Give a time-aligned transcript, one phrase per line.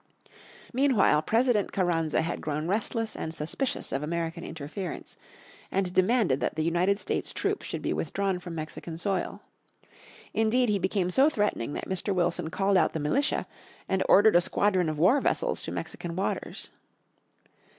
[0.73, 5.15] Meanwhile President Carranza had grown restless and suspicious of American interferences,
[5.71, 9.43] and demanded that the United States troops should be withdrawn from Mexican soil.
[10.33, 12.15] Indeed he became so threatening that Mr.
[12.15, 13.45] Wilson called out the militia,
[13.87, 16.71] and ordered a squadron of war vessels to Mexican waters.